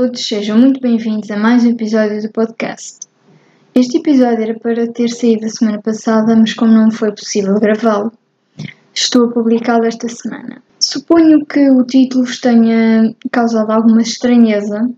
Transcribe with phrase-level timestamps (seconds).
[0.00, 3.00] Todos, sejam muito bem-vindos a mais um episódio do podcast.
[3.74, 8.10] Este episódio era para ter saído a semana passada, mas como não foi possível gravá-lo,
[8.94, 10.62] estou a publicá-lo esta semana.
[10.78, 14.90] Suponho que o título vos tenha causado alguma estranheza,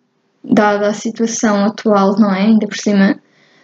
[0.45, 2.43] dada a situação atual, não é?
[2.43, 3.19] Ainda por cima,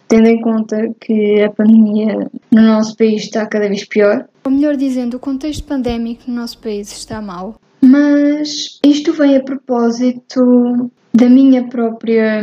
[0.08, 4.26] tendo em conta que a pandemia no nosso país está cada vez pior.
[4.42, 7.60] Ou melhor dizendo, o contexto pandémico no nosso país está mal.
[7.80, 12.42] Mas isto vem a propósito da minha própria,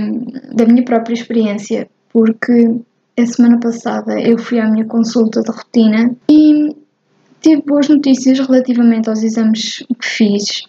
[0.53, 2.79] da minha própria experiência, porque
[3.17, 6.75] a semana passada eu fui à minha consulta de rotina e
[7.41, 10.63] tive boas notícias relativamente aos exames que fiz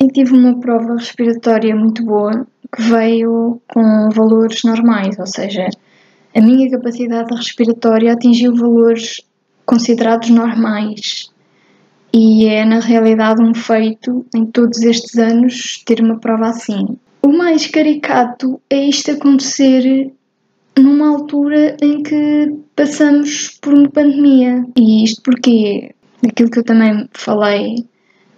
[0.00, 5.68] e tive uma prova respiratória muito boa que veio com valores normais, ou seja,
[6.34, 9.20] a minha capacidade respiratória atingiu valores
[9.66, 11.30] considerados normais.
[12.14, 16.98] E é na realidade um feito em todos estes anos ter uma prova assim.
[17.24, 20.12] O mais caricato é isto acontecer
[20.76, 24.64] numa altura em que passamos por uma pandemia.
[24.76, 25.94] E isto porque,
[26.26, 27.84] aquilo que eu também falei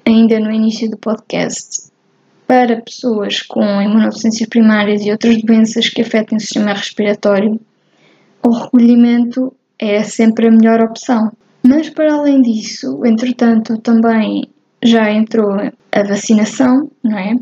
[0.07, 1.91] ainda no início do podcast,
[2.47, 7.59] para pessoas com imunodeficiências primárias e outras doenças que afetem o sistema respiratório,
[8.43, 11.33] o recolhimento é sempre a melhor opção.
[11.63, 14.45] Mas para além disso, entretanto, também
[14.83, 15.53] já entrou
[15.91, 17.35] a vacinação, não é?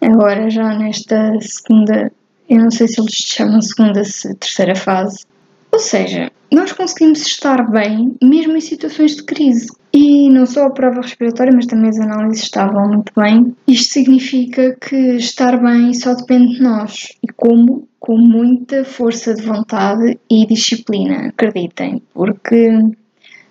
[0.00, 2.12] Agora já nesta segunda,
[2.48, 5.24] eu não sei se eles chamam segunda, se terceira fase.
[5.72, 9.66] Ou seja, nós conseguimos estar bem mesmo em situações de crise.
[9.92, 13.54] E não só a prova respiratória, mas também as análises estavam muito bem.
[13.66, 17.08] Isto significa que estar bem só depende de nós.
[17.22, 17.88] E como?
[17.98, 22.68] Com muita força de vontade e disciplina, acreditem, porque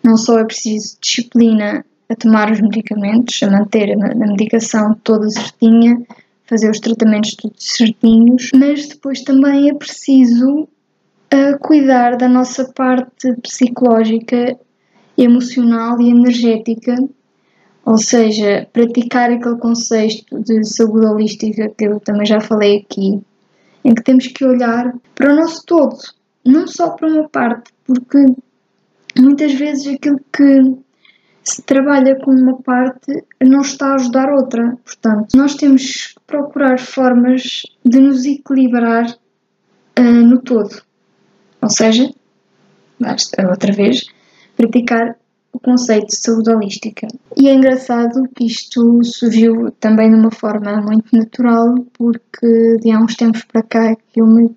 [0.03, 5.97] não só é preciso disciplina a tomar os medicamentos, a manter a medicação toda certinha,
[6.45, 13.33] fazer os tratamentos todos certinhos, mas depois também é preciso uh, cuidar da nossa parte
[13.41, 14.57] psicológica,
[15.17, 16.95] emocional e energética,
[17.85, 23.21] ou seja, praticar aquele conceito de saúde holística que eu também já falei aqui,
[23.83, 25.97] em que temos que olhar para o nosso todo,
[26.43, 28.25] não só para uma parte, porque
[29.17, 30.84] muitas vezes aquilo que
[31.45, 34.77] se trabalha com uma parte não está a ajudar outra.
[34.83, 39.05] Portanto, nós temos que procurar formas de nos equilibrar
[39.99, 40.81] uh, no todo.
[41.61, 42.11] Ou seja,
[43.47, 44.07] outra vez,
[44.57, 45.15] praticar
[45.53, 47.07] o conceito de saúde holística.
[47.37, 52.99] E é engraçado que isto surgiu também de uma forma muito natural, porque de há
[52.99, 54.55] uns tempos para cá que eu me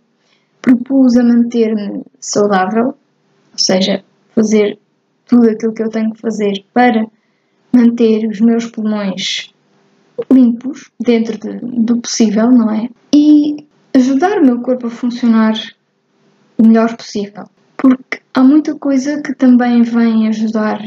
[0.63, 4.03] propus a manter-me saudável, ou seja,
[4.35, 4.79] fazer
[5.29, 7.07] tudo aquilo que eu tenho que fazer para
[7.73, 9.53] manter os meus pulmões
[10.31, 12.89] limpos, dentro de, do possível, não é?
[13.15, 15.55] E ajudar o meu corpo a funcionar
[16.57, 17.45] o melhor possível.
[17.77, 20.81] Porque há muita coisa que também vem ajudar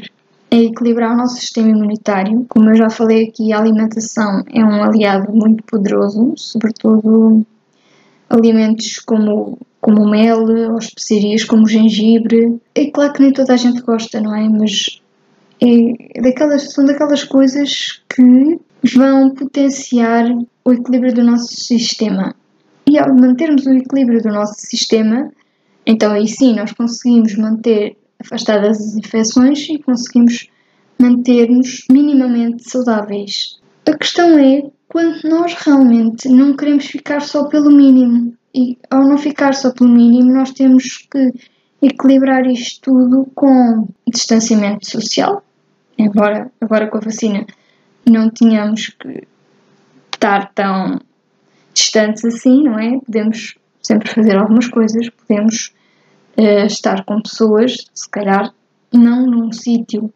[0.51, 2.46] a equilibrar o nosso sistema imunitário.
[2.50, 7.46] Como eu já falei aqui, a alimentação é um aliado muito poderoso, sobretudo
[8.30, 12.62] alimentos como como o mel ou especiarias como o gengibre.
[12.75, 14.47] É claro que nem toda a gente gosta, não é?
[14.47, 15.02] Mas
[15.59, 18.59] é daquelas, são daquelas coisas que
[18.96, 20.25] vão potenciar
[20.64, 22.36] o equilíbrio do nosso sistema.
[22.88, 25.31] E ao mantermos o equilíbrio do nosso sistema,
[25.86, 30.48] então aí sim nós conseguimos manter afastadas as infecções e conseguimos
[31.00, 33.59] manter-nos minimamente saudáveis.
[33.88, 38.34] A questão é quando nós realmente não queremos ficar só pelo mínimo.
[38.53, 41.34] E ao não ficar só pelo mínimo, nós temos que
[41.81, 45.44] equilibrar isto tudo com distanciamento social,
[45.97, 47.45] embora agora com a vacina
[48.07, 49.28] não tenhamos que
[50.13, 51.00] estar tão
[51.73, 53.00] distantes assim, não é?
[53.00, 55.74] Podemos sempre fazer algumas coisas, podemos
[56.38, 58.53] uh, estar com pessoas, se calhar
[58.94, 60.13] não num sítio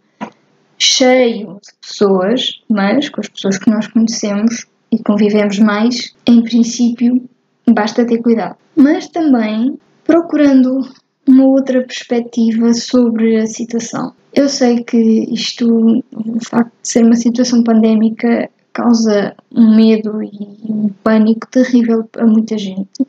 [0.78, 7.28] cheio de pessoas, mas com as pessoas que nós conhecemos e convivemos mais, em princípio
[7.74, 8.56] basta ter cuidado.
[8.76, 10.88] Mas também procurando
[11.28, 14.14] uma outra perspectiva sobre a situação.
[14.34, 20.70] Eu sei que isto, o facto de ser uma situação pandémica, causa um medo e
[20.70, 23.08] um pânico terrível a muita gente.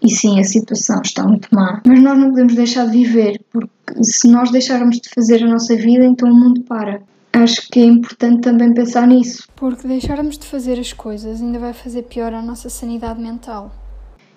[0.00, 1.80] E sim, a situação está muito má.
[1.86, 5.76] Mas nós não podemos deixar de viver, porque se nós deixarmos de fazer a nossa
[5.76, 7.02] vida, então o mundo para.
[7.32, 9.46] Acho que é importante também pensar nisso.
[9.54, 13.70] Porque deixarmos de fazer as coisas ainda vai fazer pior à nossa sanidade mental.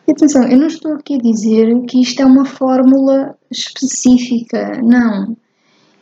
[0.08, 5.36] E atenção, eu não estou aqui a dizer que isto é uma fórmula específica, não.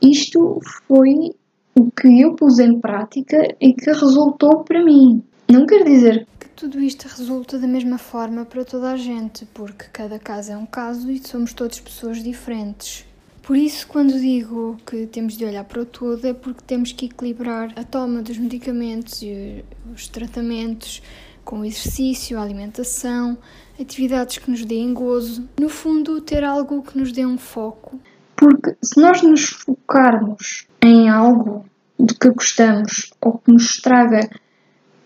[0.01, 1.33] Isto foi
[1.75, 5.23] o que eu pus em prática e que resultou para mim.
[5.49, 9.85] Não quer dizer que tudo isto resulta da mesma forma para toda a gente, porque
[9.93, 13.05] cada caso é um caso e somos todos pessoas diferentes.
[13.41, 17.07] Por isso, quando digo que temos de olhar para o todo, é porque temos que
[17.07, 21.01] equilibrar a toma dos medicamentos e os tratamentos
[21.43, 23.37] com exercício, alimentação,
[23.79, 25.47] atividades que nos deem gozo.
[25.59, 27.99] No fundo, ter algo que nos dê um foco.
[28.35, 31.65] Porque se nós nos focarmos em algo
[31.99, 34.29] de que gostamos ou que nos traga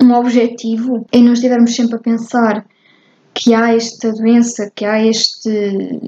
[0.02, 2.66] um objetivo e não estivermos sempre a pensar
[3.38, 5.50] que há esta doença, que há este,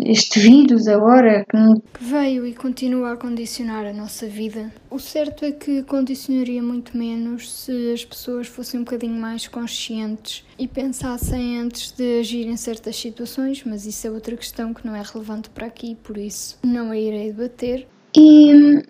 [0.04, 1.98] este vírus agora que...
[2.00, 4.74] que veio e continua a condicionar a nossa vida.
[4.90, 10.44] O certo é que condicionaria muito menos se as pessoas fossem um bocadinho mais conscientes
[10.58, 14.96] e pensassem antes de agir em certas situações, mas isso é outra questão que não
[14.96, 17.88] é relevante para aqui, por isso não a irei debater.
[18.18, 18.82] E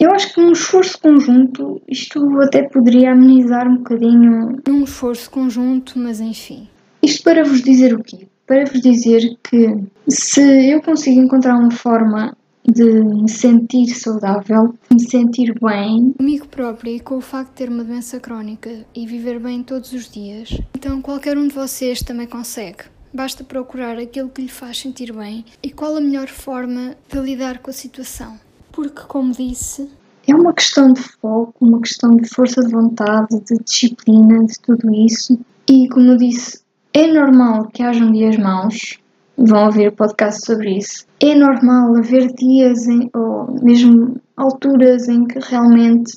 [0.00, 4.56] eu acho que num esforço conjunto isto até poderia amenizar um bocadinho.
[4.66, 6.66] Num esforço conjunto, mas enfim.
[7.04, 8.26] Isto para vos dizer o quê?
[8.46, 9.78] Para vos dizer que
[10.08, 10.40] se
[10.70, 12.34] eu consigo encontrar uma forma
[12.66, 16.14] de me sentir saudável, de me sentir bem.
[16.16, 19.92] Comigo própria e com o facto de ter uma doença crónica e viver bem todos
[19.92, 22.84] os dias, então qualquer um de vocês também consegue.
[23.12, 27.58] Basta procurar aquilo que lhe faz sentir bem e qual a melhor forma de lidar
[27.58, 28.40] com a situação.
[28.72, 29.90] Porque, como disse,
[30.26, 34.90] é uma questão de foco, uma questão de força de vontade, de disciplina, de tudo
[34.94, 35.38] isso.
[35.68, 36.63] E, como eu disse,
[36.96, 39.00] é normal que hajam dias maus,
[39.36, 41.04] vão ouvir podcast sobre isso.
[41.20, 46.12] É normal haver dias em, ou mesmo alturas em que realmente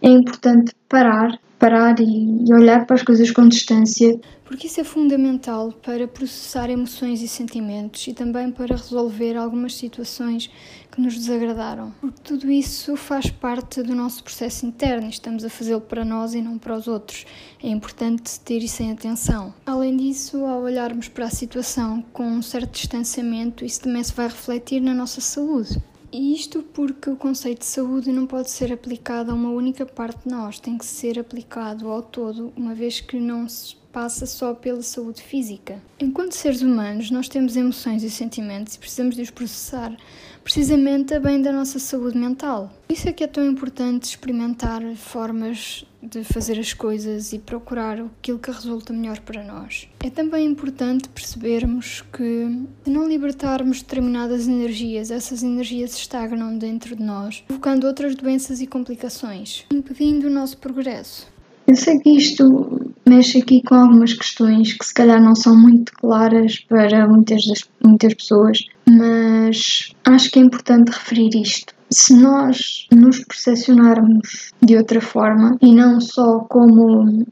[0.00, 4.18] é importante parar, parar e, olhar para as coisas com distância.
[4.44, 10.50] Porque isso é fundamental para processar emoções e sentimentos e também para resolver algumas situações
[10.90, 11.92] que nos desagradaram.
[12.00, 16.32] Porque tudo isso faz parte do nosso processo interno e estamos a fazê-lo para nós
[16.32, 17.26] e não para os outros.
[17.62, 19.52] É importante ter isso em atenção.
[19.66, 24.28] Além disso, ao olharmos para a situação com um certo distanciamento, isso também se vai
[24.28, 25.78] refletir na nossa saúde.
[26.10, 30.24] E isto porque o conceito de saúde não pode ser aplicado a uma única parte
[30.24, 34.54] de nós, tem que ser aplicado ao todo, uma vez que não se passa só
[34.54, 35.82] pela saúde física.
[35.98, 39.96] Enquanto seres humanos, nós temos emoções e sentimentos e precisamos de os processar,
[40.44, 42.72] precisamente a bem da nossa saúde mental.
[42.86, 48.00] Por isso é que é tão importante experimentar formas de fazer as coisas e procurar
[48.00, 49.88] aquilo que resulta melhor para nós.
[50.04, 57.02] É também importante percebermos que, se não libertarmos determinadas energias, essas energias estagnam dentro de
[57.02, 61.26] nós, provocando outras doenças e complicações, impedindo o nosso progresso.
[61.66, 65.92] Eu sei que isto mexe aqui com algumas questões que se calhar não são muito
[65.92, 68.58] claras para muitas, das, muitas pessoas,
[68.88, 71.77] mas acho que é importante referir isto.
[71.90, 77.26] Se nós nos percepcionarmos de outra forma e não só como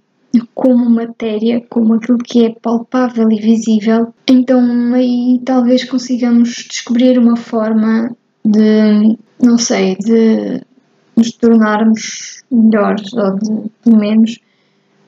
[0.54, 7.36] como matéria, como aquilo que é palpável e visível, então aí talvez consigamos descobrir uma
[7.36, 8.14] forma
[8.44, 10.60] de, não sei, de
[11.16, 14.38] nos tornarmos melhores ou de, pelo menos,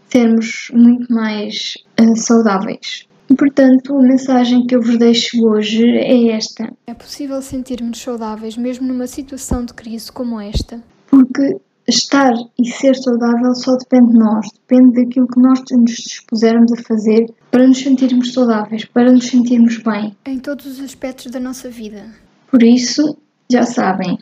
[0.08, 3.07] sermos muito mais uh, saudáveis.
[3.30, 6.72] E, portanto, a mensagem que eu vos deixo hoje é esta.
[6.86, 10.82] É possível sentirmos saudáveis mesmo numa situação de crise como esta?
[11.08, 11.56] Porque
[11.86, 16.82] estar e ser saudável só depende de nós, depende daquilo que nós nos dispusermos a
[16.82, 20.16] fazer para nos sentirmos saudáveis, para nos sentirmos bem.
[20.26, 22.06] Em todos os aspectos da nossa vida.
[22.50, 23.16] Por isso,
[23.50, 24.18] já sabem,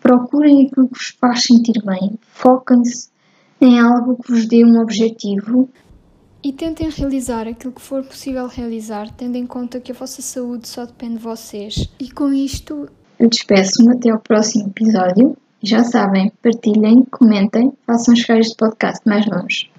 [0.00, 3.08] procurem aquilo que vos faz sentir bem, foquem-se
[3.60, 5.68] em algo que vos dê um objetivo.
[6.48, 10.66] E tentem realizar aquilo que for possível realizar, tendo em conta que a vossa saúde
[10.66, 11.90] só depende de vocês.
[12.00, 12.88] E com isto,
[13.20, 15.36] despeço-me até ao próximo episódio.
[15.62, 19.70] Já sabem, partilhem, comentem, façam chegar este podcast mais longe.